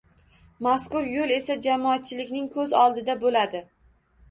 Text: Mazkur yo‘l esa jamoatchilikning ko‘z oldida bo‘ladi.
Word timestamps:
Mazkur 0.67 1.09
yo‘l 1.17 1.35
esa 1.35 1.59
jamoatchilikning 1.67 2.51
ko‘z 2.59 2.77
oldida 2.83 3.21
bo‘ladi. 3.23 3.65